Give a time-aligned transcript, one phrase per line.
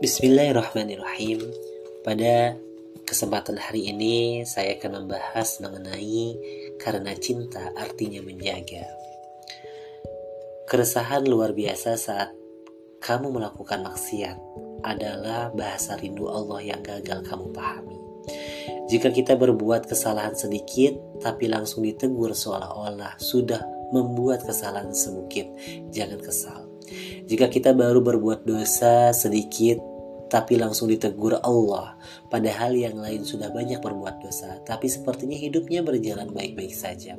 [0.00, 1.44] Bismillahirrahmanirrahim.
[2.00, 2.56] Pada
[3.04, 6.40] kesempatan hari ini saya akan membahas mengenai
[6.80, 8.80] karena cinta artinya menjaga.
[10.72, 12.32] Keresahan luar biasa saat
[13.04, 14.40] kamu melakukan maksiat
[14.88, 18.00] adalah bahasa rindu Allah yang gagal kamu pahami.
[18.88, 23.60] Jika kita berbuat kesalahan sedikit tapi langsung ditegur seolah-olah sudah
[23.92, 25.52] membuat kesalahan sebukit,
[25.92, 26.70] jangan kesal.
[27.30, 29.89] Jika kita baru berbuat dosa sedikit
[30.30, 31.98] tapi langsung ditegur Allah.
[32.30, 37.18] Padahal yang lain sudah banyak berbuat dosa, tapi sepertinya hidupnya berjalan baik-baik saja.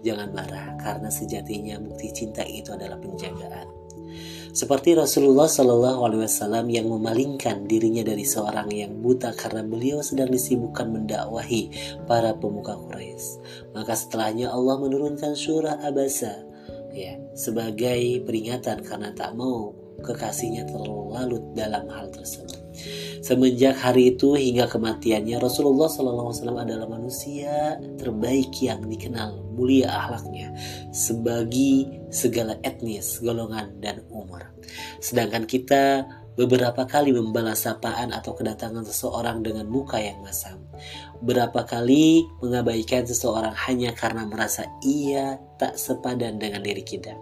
[0.00, 3.68] Jangan marah, karena sejatinya bukti cinta itu adalah penjagaan.
[4.56, 10.32] Seperti Rasulullah Shallallahu Alaihi Wasallam yang memalingkan dirinya dari seorang yang buta karena beliau sedang
[10.32, 11.68] disibukkan mendakwahi
[12.08, 13.44] para pemuka Quraisy.
[13.76, 16.40] Maka setelahnya Allah menurunkan surah Abasa
[16.96, 22.56] ya sebagai peringatan karena tak mau kekasihnya terlalu dalam hal tersebut.
[23.24, 26.30] Semenjak hari itu hingga kematiannya Rasulullah SAW
[26.62, 30.52] adalah manusia terbaik yang dikenal mulia akhlaknya
[30.92, 34.44] sebagi segala etnis, golongan dan umur.
[35.00, 36.04] Sedangkan kita
[36.36, 40.60] beberapa kali membalas sapaan atau kedatangan seseorang dengan muka yang masam.
[41.24, 47.16] Berapa kali mengabaikan seseorang hanya karena merasa ia tak sepadan dengan diri kita.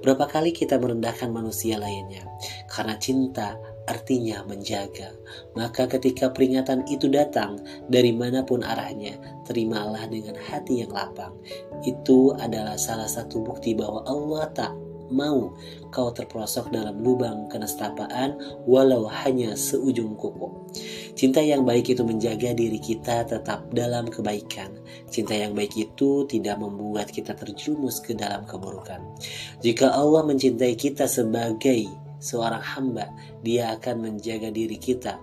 [0.00, 2.24] Berapa kali kita merendahkan manusia lainnya
[2.72, 5.12] karena cinta artinya menjaga.
[5.52, 11.36] Maka ketika peringatan itu datang dari mana pun arahnya, terimalah dengan hati yang lapang.
[11.84, 14.72] Itu adalah salah satu bukti bahwa Allah tak
[15.10, 15.56] mau
[15.92, 20.48] kau terperosok dalam lubang kenestapaan walau hanya seujung kuku.
[21.14, 24.74] Cinta yang baik itu menjaga diri kita tetap dalam kebaikan.
[25.08, 29.00] Cinta yang baik itu tidak membuat kita terjerumus ke dalam keburukan.
[29.62, 33.12] Jika Allah mencintai kita sebagai seorang hamba,
[33.44, 35.20] Dia akan menjaga diri kita.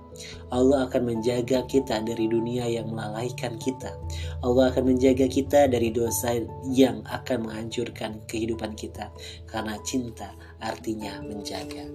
[0.53, 3.97] Allah akan menjaga kita dari dunia yang melalaikan kita.
[4.45, 6.37] Allah akan menjaga kita dari dosa
[6.69, 9.09] yang akan menghancurkan kehidupan kita,
[9.49, 10.29] karena cinta
[10.61, 11.89] artinya menjaga.